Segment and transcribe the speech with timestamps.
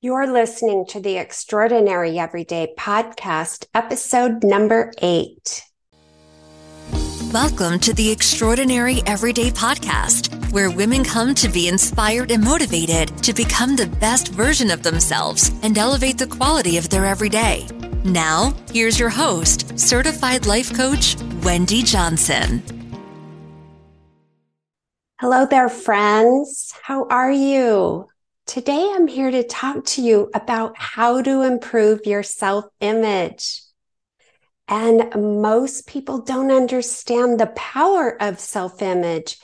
[0.00, 5.64] You're listening to the Extraordinary Everyday Podcast, episode number eight.
[7.32, 13.34] Welcome to the Extraordinary Everyday Podcast, where women come to be inspired and motivated to
[13.34, 17.66] become the best version of themselves and elevate the quality of their everyday.
[18.04, 22.62] Now, here's your host, certified life coach, Wendy Johnson.
[25.20, 26.72] Hello there, friends.
[26.84, 28.06] How are you?
[28.48, 33.60] Today, I'm here to talk to you about how to improve your self image.
[34.66, 39.36] And most people don't understand the power of self image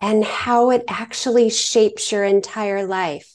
[0.00, 3.32] and how it actually shapes your entire life.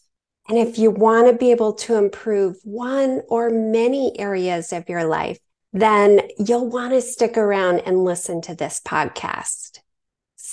[0.50, 5.06] And if you want to be able to improve one or many areas of your
[5.06, 5.40] life,
[5.72, 9.80] then you'll want to stick around and listen to this podcast.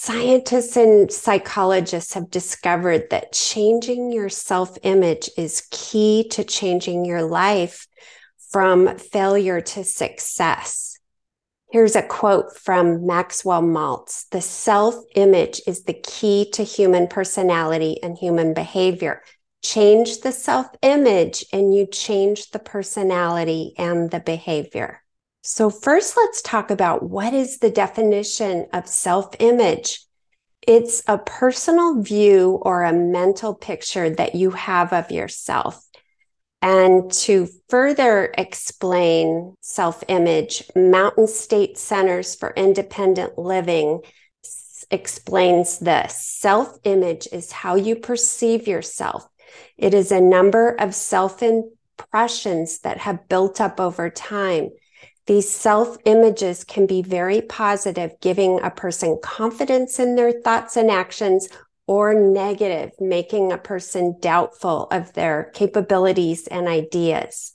[0.03, 7.21] Scientists and psychologists have discovered that changing your self image is key to changing your
[7.21, 7.87] life
[8.51, 10.99] from failure to success.
[11.71, 18.03] Here's a quote from Maxwell Maltz The self image is the key to human personality
[18.03, 19.21] and human behavior.
[19.63, 25.03] Change the self image and you change the personality and the behavior.
[25.43, 30.01] So, first, let's talk about what is the definition of self image.
[30.67, 35.83] It's a personal view or a mental picture that you have of yourself.
[36.63, 44.01] And to further explain self image, Mountain State Centers for Independent Living
[44.91, 49.27] explains this self image is how you perceive yourself.
[49.79, 54.69] It is a number of self impressions that have built up over time.
[55.27, 60.91] These self images can be very positive, giving a person confidence in their thoughts and
[60.91, 61.49] actions,
[61.87, 67.55] or negative, making a person doubtful of their capabilities and ideas.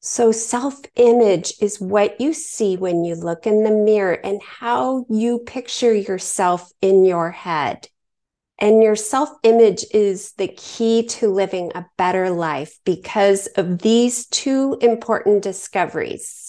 [0.00, 5.04] So, self image is what you see when you look in the mirror and how
[5.08, 7.88] you picture yourself in your head.
[8.58, 14.26] And your self image is the key to living a better life because of these
[14.26, 16.45] two important discoveries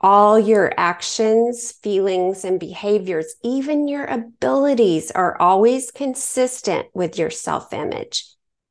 [0.00, 7.72] all your actions, feelings, and behaviors, even your abilities are always consistent with your self
[7.72, 8.24] image.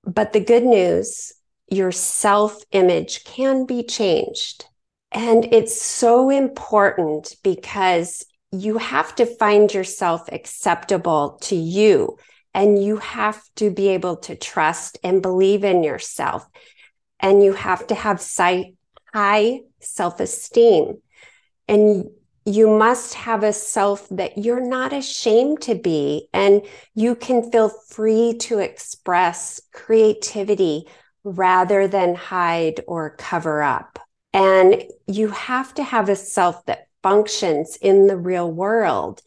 [0.05, 1.33] But the good news,
[1.69, 4.65] your self image can be changed.
[5.11, 12.17] And it's so important because you have to find yourself acceptable to you
[12.53, 16.47] and you have to be able to trust and believe in yourself.
[17.19, 18.25] And you have to have
[19.13, 21.01] high self esteem
[21.69, 22.09] and
[22.45, 26.63] you must have a self that you're not ashamed to be and
[26.95, 30.87] you can feel free to express creativity
[31.23, 33.99] rather than hide or cover up.
[34.33, 39.21] And you have to have a self that functions in the real world.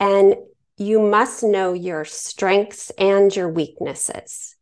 [0.00, 0.34] And
[0.76, 4.56] you must know your strengths and your weaknesses.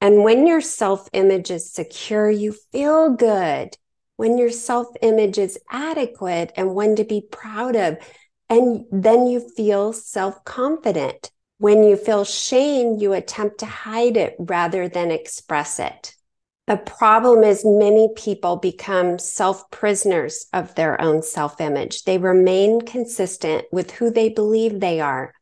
[0.00, 3.76] And when your self image is secure, you feel good
[4.18, 7.96] when your self image is adequate and one to be proud of.
[8.50, 11.30] And then you feel self confident.
[11.58, 16.14] When you feel shame, you attempt to hide it rather than express it.
[16.66, 22.02] The problem is many people become self prisoners of their own self image.
[22.02, 25.32] They remain consistent with who they believe they are.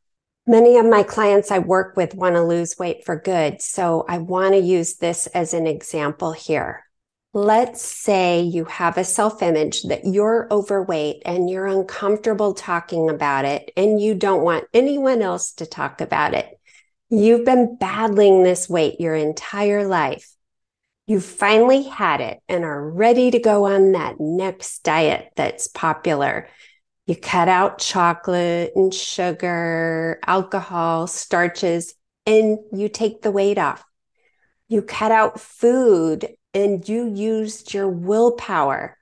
[0.46, 3.62] Many of my clients I work with want to lose weight for good.
[3.62, 6.85] So I want to use this as an example here.
[7.36, 13.44] Let's say you have a self image that you're overweight and you're uncomfortable talking about
[13.44, 16.48] it and you don't want anyone else to talk about it.
[17.10, 20.32] You've been battling this weight your entire life.
[21.06, 26.48] You finally had it and are ready to go on that next diet that's popular.
[27.04, 31.92] You cut out chocolate and sugar, alcohol, starches,
[32.24, 33.84] and you take the weight off.
[34.68, 38.96] You cut out food and you used your willpower.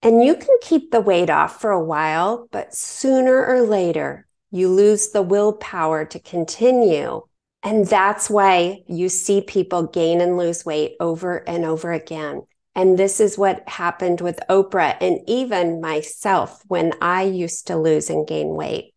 [0.00, 4.70] And you can keep the weight off for a while, but sooner or later, you
[4.70, 7.22] lose the willpower to continue.
[7.62, 12.42] And that's why you see people gain and lose weight over and over again.
[12.74, 18.08] And this is what happened with Oprah and even myself when I used to lose
[18.08, 18.94] and gain weight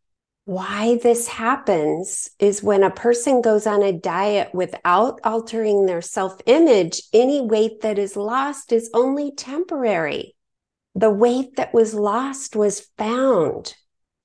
[0.49, 6.41] why this happens is when a person goes on a diet without altering their self
[6.47, 10.35] image, any weight that is lost is only temporary.
[10.95, 13.75] The weight that was lost was found.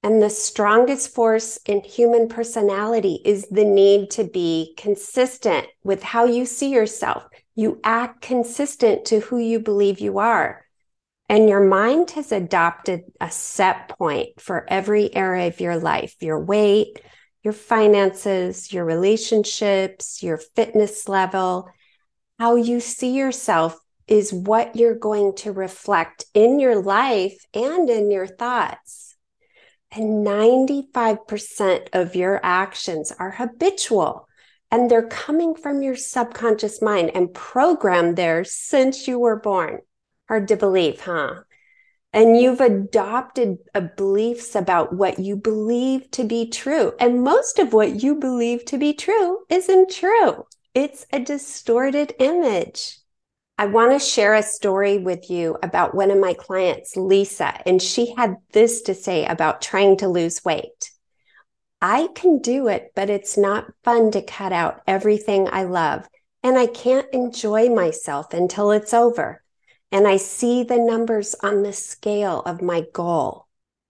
[0.02, 6.24] And the strongest force in human personality is the need to be consistent with how
[6.24, 7.24] you see yourself,
[7.54, 10.63] You act consistent to who you believe you are.
[11.28, 16.38] And your mind has adopted a set point for every area of your life your
[16.38, 17.00] weight,
[17.42, 21.68] your finances, your relationships, your fitness level.
[22.38, 28.10] How you see yourself is what you're going to reflect in your life and in
[28.10, 29.16] your thoughts.
[29.92, 34.28] And 95% of your actions are habitual
[34.70, 39.78] and they're coming from your subconscious mind and programmed there since you were born.
[40.28, 41.42] Hard to believe, huh?
[42.12, 43.58] And you've adopted
[43.96, 46.92] beliefs about what you believe to be true.
[47.00, 50.46] And most of what you believe to be true isn't true.
[50.74, 52.98] It's a distorted image.
[53.58, 57.80] I want to share a story with you about one of my clients, Lisa, and
[57.80, 60.90] she had this to say about trying to lose weight.
[61.80, 66.08] I can do it, but it's not fun to cut out everything I love.
[66.42, 69.43] And I can't enjoy myself until it's over.
[69.94, 73.46] And I see the numbers on the scale of my goal.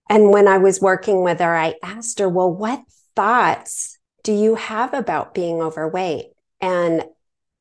[0.06, 2.83] And when I was working with her, I asked her, Well, what
[3.17, 6.27] thoughts do you have about being overweight?
[6.61, 7.05] And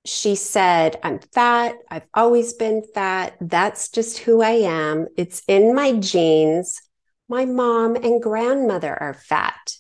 [0.04, 1.76] she said, I'm fat.
[1.90, 3.38] I've always been fat.
[3.40, 5.08] That's just who I am.
[5.16, 6.82] It's in my genes.
[7.30, 9.78] My mom and grandmother are fat.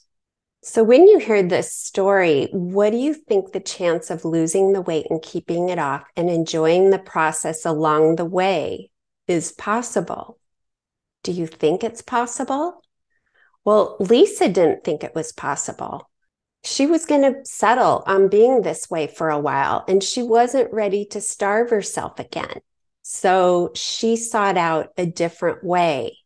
[0.65, 4.81] So, when you heard this story, what do you think the chance of losing the
[4.81, 8.89] weight and keeping it off and enjoying the process along the way
[9.27, 10.39] is possible?
[11.21, 12.81] Do you think it's possible?
[13.65, 16.09] Well, Lisa didn't think it was possible.
[16.63, 20.71] She was going to settle on being this way for a while, and she wasn't
[20.71, 22.61] ready to starve herself again.
[23.01, 26.19] So she sought out a different way.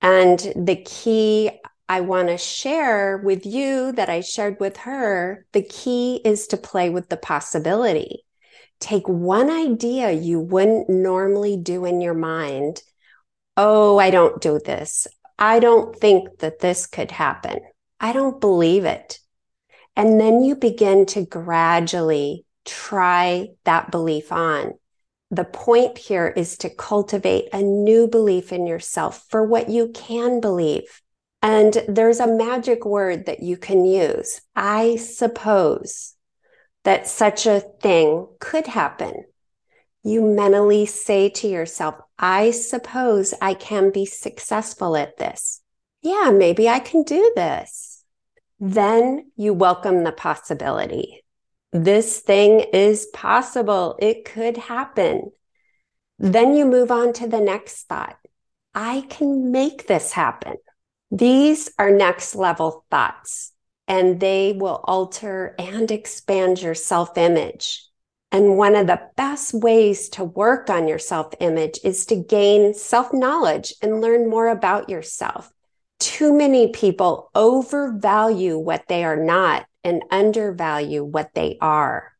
[0.00, 1.50] And the key
[1.90, 6.56] I want to share with you that I shared with her, the key is to
[6.56, 8.22] play with the possibility.
[8.78, 12.80] Take one idea you wouldn't normally do in your mind.
[13.56, 15.08] Oh, I don't do this.
[15.36, 17.58] I don't think that this could happen.
[17.98, 19.18] I don't believe it.
[19.96, 24.74] And then you begin to gradually try that belief on.
[25.32, 30.40] The point here is to cultivate a new belief in yourself for what you can
[30.40, 31.02] believe.
[31.42, 34.40] And there's a magic word that you can use.
[34.54, 36.14] I suppose
[36.84, 39.24] that such a thing could happen.
[40.02, 45.62] You mentally say to yourself, I suppose I can be successful at this.
[46.02, 48.02] Yeah, maybe I can do this.
[48.58, 51.22] Then you welcome the possibility.
[51.72, 53.96] This thing is possible.
[53.98, 55.30] It could happen.
[56.18, 58.16] Then you move on to the next thought.
[58.74, 60.56] I can make this happen.
[61.10, 63.52] These are next level thoughts,
[63.88, 67.84] and they will alter and expand your self image.
[68.32, 72.74] And one of the best ways to work on your self image is to gain
[72.74, 75.50] self knowledge and learn more about yourself.
[75.98, 82.12] Too many people overvalue what they are not and undervalue what they are.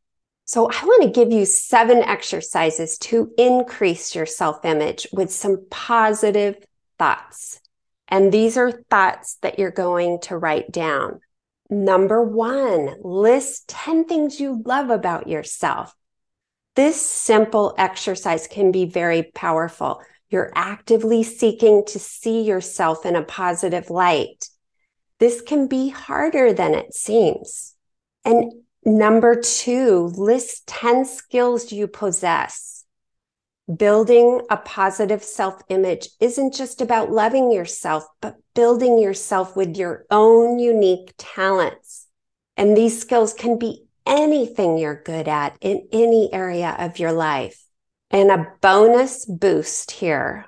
[0.46, 5.64] So I want to give you seven exercises to increase your self image with some
[5.70, 6.56] positive
[6.98, 7.60] thoughts.
[8.10, 11.20] And these are thoughts that you're going to write down.
[11.70, 15.94] Number one, list 10 things you love about yourself.
[16.74, 20.02] This simple exercise can be very powerful.
[20.28, 24.48] You're actively seeking to see yourself in a positive light.
[25.18, 27.74] This can be harder than it seems.
[28.24, 28.52] And
[28.84, 32.84] number two, list 10 skills you possess
[33.76, 40.04] building a positive self image isn't just about loving yourself, but building yourself with your
[40.10, 42.06] own unique talents.
[42.56, 47.64] And these skills can be anything you're good at in any area of your life.
[48.10, 50.46] And a bonus boost here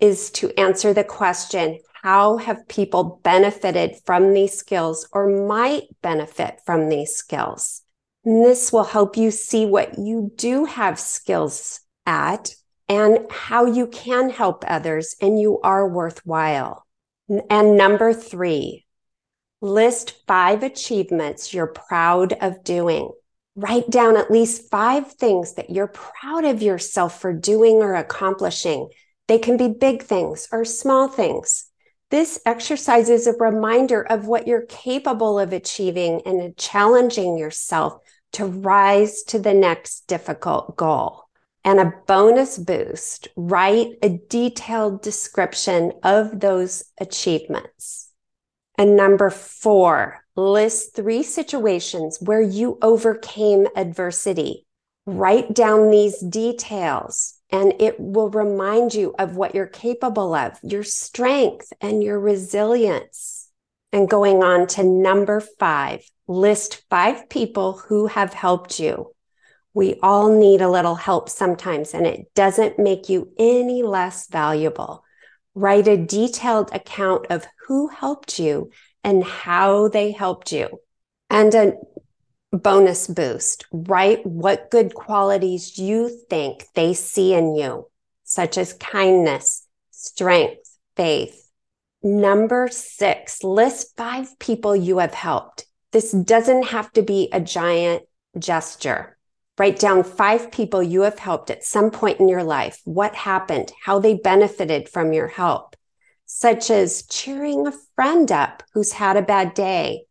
[0.00, 6.60] is to answer the question, how have people benefited from these skills or might benefit
[6.66, 7.82] from these skills?
[8.24, 12.54] And this will help you see what you do have skills at
[12.88, 16.86] and how you can help others and you are worthwhile.
[17.48, 18.84] And number three,
[19.60, 23.10] list five achievements you're proud of doing.
[23.56, 28.88] Write down at least five things that you're proud of yourself for doing or accomplishing.
[29.28, 31.66] They can be big things or small things.
[32.10, 37.96] This exercise is a reminder of what you're capable of achieving and challenging yourself
[38.32, 41.23] to rise to the next difficult goal
[41.64, 48.10] and a bonus boost, write a detailed description of those achievements.
[48.76, 54.66] And number four, list three situations where you overcame adversity.
[55.06, 60.82] Write down these details and it will remind you of what you're capable of, your
[60.82, 63.48] strength and your resilience.
[63.92, 69.13] And going on to number five, list five people who have helped you.
[69.74, 75.04] We all need a little help sometimes, and it doesn't make you any less valuable.
[75.54, 78.70] Write a detailed account of who helped you
[79.02, 80.80] and how they helped you.
[81.28, 81.72] And a
[82.52, 87.88] bonus boost, write what good qualities you think they see in you,
[88.22, 91.50] such as kindness, strength, faith.
[92.02, 95.66] Number six, list five people you have helped.
[95.90, 98.04] This doesn't have to be a giant
[98.38, 99.13] gesture.
[99.56, 103.72] Write down five people you have helped at some point in your life, what happened,
[103.84, 105.76] how they benefited from your help,
[106.26, 110.06] such as cheering a friend up who's had a bad day,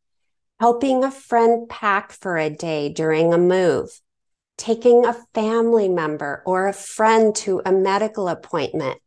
[0.61, 3.89] helping a friend pack for a day during a move,
[4.57, 8.97] taking a family member or a friend to a medical appointment.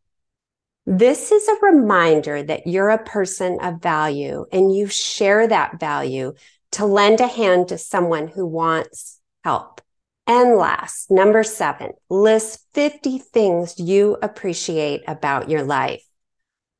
[0.84, 6.34] This is a reminder that you're a person of value and you share that value
[6.72, 9.80] to lend a hand to someone who wants help.
[10.26, 16.02] And last, number seven, list 50 things you appreciate about your life.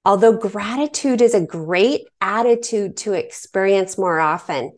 [0.05, 4.73] Although gratitude is a great attitude to experience more often,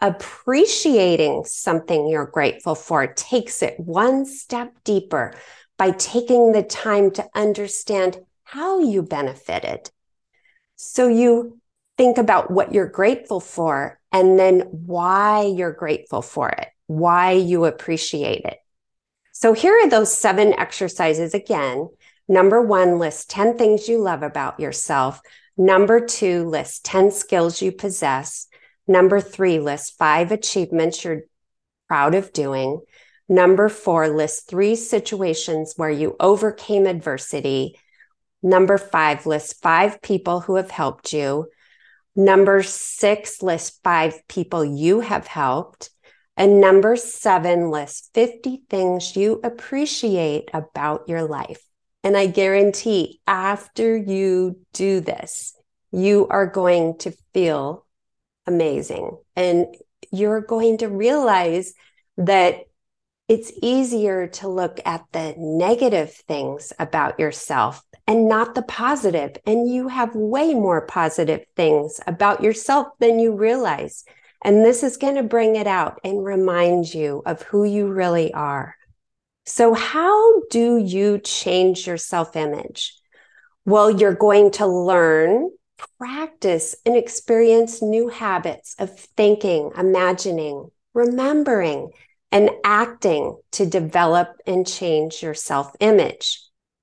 [0.00, 5.34] appreciating something you're grateful for takes it one step deeper
[5.76, 9.90] by taking the time to understand how you benefited.
[10.76, 11.58] So you
[11.96, 17.66] think about what you're grateful for and then why you're grateful for it, why you
[17.66, 18.58] appreciate it.
[19.30, 21.88] So here are those seven exercises again.
[22.26, 25.20] Number one, list 10 things you love about yourself.
[25.56, 28.48] Number two, list 10 skills you possess.
[28.88, 31.22] Number three, list five achievements you're
[31.86, 32.80] proud of doing.
[33.28, 37.78] Number four, list three situations where you overcame adversity.
[38.42, 41.46] Number five, list five people who have helped you.
[42.16, 45.90] Number six lists five people you have helped.
[46.40, 51.62] And number seven lists 50 things you appreciate about your life.
[52.02, 55.54] And I guarantee after you do this,
[55.92, 57.84] you are going to feel
[58.46, 59.18] amazing.
[59.36, 59.66] And
[60.10, 61.74] you're going to realize
[62.16, 62.60] that
[63.28, 69.36] it's easier to look at the negative things about yourself and not the positive.
[69.44, 74.06] And you have way more positive things about yourself than you realize.
[74.42, 78.32] And this is going to bring it out and remind you of who you really
[78.32, 78.74] are.
[79.46, 82.94] So, how do you change your self image?
[83.64, 85.50] Well, you're going to learn,
[85.98, 91.90] practice, and experience new habits of thinking, imagining, remembering,
[92.32, 96.40] and acting to develop and change your self image.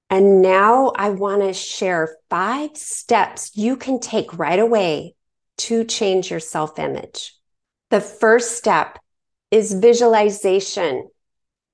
[0.10, 5.16] And now I want to share five steps you can take right away
[5.58, 7.37] to change your self image.
[7.90, 9.00] The first step
[9.50, 11.08] is visualization.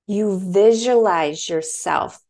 [0.06, 2.20] You visualize yourself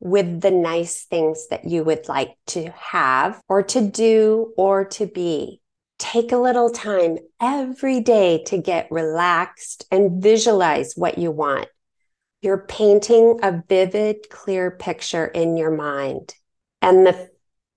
[0.00, 5.06] with the nice things that you would like to have or to do or to
[5.06, 5.60] be.
[5.98, 11.68] Take a little time every day to get relaxed and visualize what you want.
[12.42, 16.34] You're painting a vivid, clear picture in your mind.
[16.82, 17.30] And the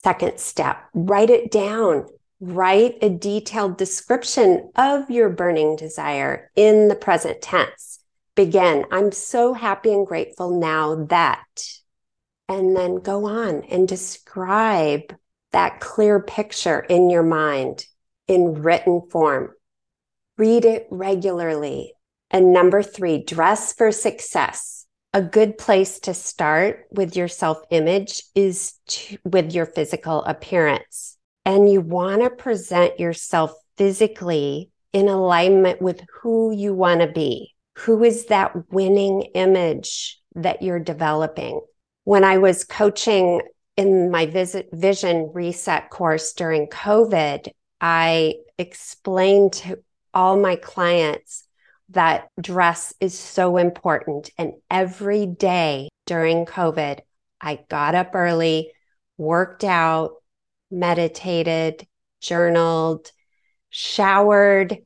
[0.03, 2.07] second step, write it down.
[2.39, 7.99] Write a detailed description of your burning desire in the present tense.
[8.35, 11.63] Begin, I'm so happy and grateful now that.
[12.47, 15.15] And then go on and describe
[15.51, 17.85] that clear picture in your mind
[18.27, 19.51] in written form.
[20.37, 21.93] Read it regularly
[22.31, 24.85] and number three, dress for success.
[25.13, 31.17] A good place to start with your self image is to, with your physical appearance.
[31.49, 37.55] And you want to present yourself physically in alignment with who you want to be.
[37.79, 41.59] Who is that winning image that you're developing?
[42.03, 43.41] When I was coaching
[43.75, 47.47] in my visit vision reset course during COVID,
[47.81, 49.79] I explained to
[50.13, 51.47] all my clients
[51.89, 54.29] that dress is so important.
[54.37, 56.99] And every day during COVID,
[57.41, 58.71] I got up early,
[59.17, 60.11] worked out,
[60.71, 61.87] meditated,
[62.21, 63.11] journaled,
[63.69, 64.77] showered,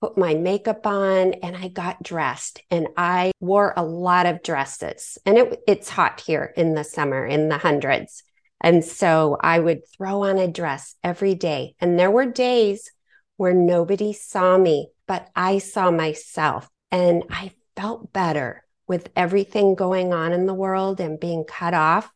[0.00, 2.60] put my makeup on, and I got dressed.
[2.70, 5.18] And I wore a lot of dresses.
[5.24, 8.22] And it, it's hot here in the summer in the hundreds.
[8.60, 11.74] And so I would throw on a dress every day.
[11.80, 12.90] And there were days
[13.36, 20.14] where nobody saw me but I saw myself and I felt better with everything going
[20.14, 22.10] on in the world and being cut off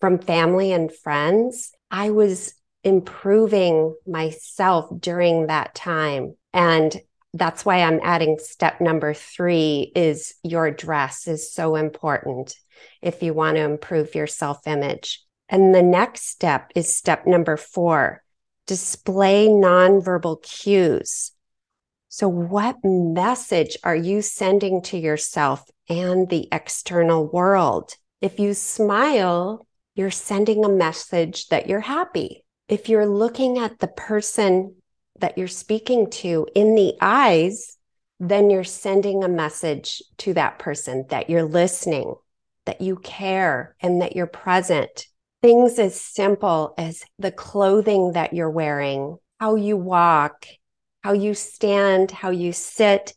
[0.00, 6.34] from family and friends, I was improving myself during that time.
[6.52, 7.00] And
[7.32, 12.56] that's why I'm adding step number three is your dress is so important
[13.00, 15.22] if you want to improve your self image.
[15.48, 18.24] And the next step is step number four
[18.66, 21.30] display nonverbal cues.
[22.08, 27.94] So, what message are you sending to yourself and the external world?
[28.20, 32.44] If you smile, you're sending a message that you're happy.
[32.68, 34.76] If you're looking at the person
[35.20, 37.76] that you're speaking to in the eyes,
[38.18, 42.14] then you're sending a message to that person that you're listening,
[42.64, 45.06] that you care, and that you're present.
[45.42, 50.46] Things as simple as the clothing that you're wearing, how you walk,
[51.02, 53.12] how you stand, how you sit,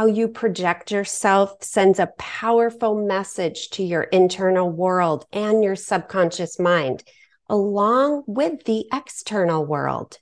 [0.00, 6.58] how you project yourself sends a powerful message to your internal world and your subconscious
[6.58, 7.04] mind,
[7.50, 10.16] along with the external world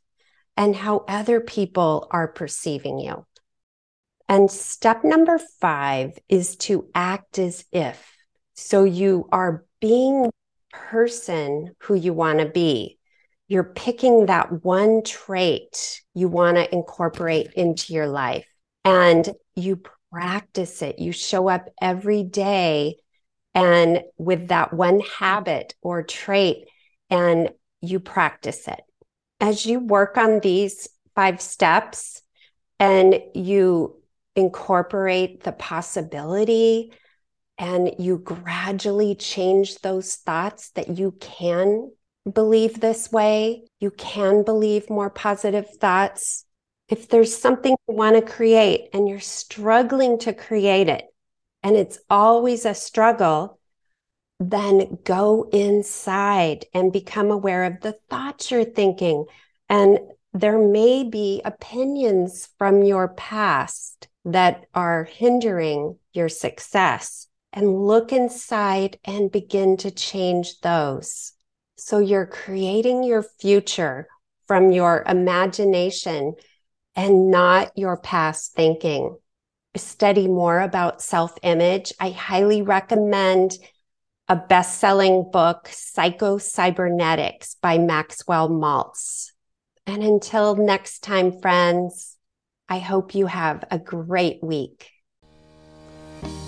[0.57, 3.25] and how other people are perceiving you.
[4.29, 8.05] And step number five is to act as if.
[8.55, 10.33] So you are being the
[10.73, 12.99] person who you want to be.
[13.47, 18.45] You're picking that one trait you want to incorporate into your life
[18.89, 20.99] and you practice it.
[20.99, 22.97] You show up every day
[23.55, 26.69] and with that one habit or trait
[27.11, 28.81] and you practice it
[29.41, 32.23] as you work on these five steps
[32.79, 33.97] and you
[34.37, 36.93] incorporate the possibility
[37.59, 41.91] and you gradually change those thoughts that you can
[42.33, 46.45] believe this way, you can believe more positive thoughts.
[46.89, 51.05] If there's something you want to create and you're struggling to create it,
[51.63, 53.59] and it's always a struggle,
[54.41, 59.27] then go inside and become aware of the thoughts you're thinking.
[59.69, 59.99] And
[60.33, 67.27] there may be opinions from your past that are hindering your success.
[67.53, 71.33] And look inside and begin to change those.
[71.77, 74.07] So you're creating your future
[74.47, 76.35] from your imagination
[76.99, 79.17] and not your past thinking.
[79.77, 81.93] Study more about self image.
[82.01, 83.53] I highly recommend
[84.29, 89.31] a best selling book, Psycho Cybernetics by Maxwell Maltz.
[89.87, 92.17] And until next time, friends,
[92.69, 94.91] I hope you have a great week.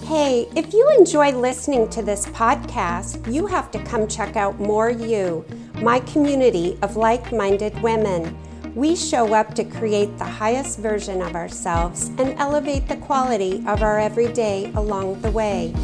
[0.02, 4.90] Hey, if you enjoy listening to this podcast, you have to come check out More
[4.90, 5.44] You,
[5.76, 8.36] my community of like minded women.
[8.74, 13.82] We show up to create the highest version of ourselves and elevate the quality of
[13.82, 15.74] our everyday along the way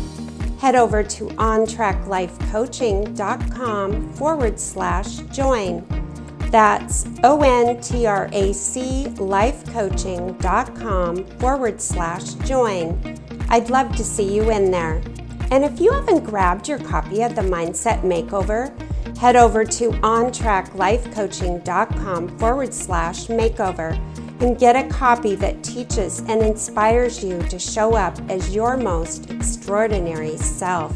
[0.59, 5.87] head over to ontraclifecoaching.com forward slash join.
[6.51, 13.19] That's O N T R A C lifecoaching.com forward slash join.
[13.49, 15.01] I'd love to see you in there.
[15.51, 18.73] And if you haven't grabbed your copy of the Mindset Makeover,
[19.17, 23.97] head over to ontraclifecoaching.com forward slash makeover
[24.41, 29.31] and get a copy that teaches and inspires you to show up as your most
[29.31, 30.95] extraordinary self.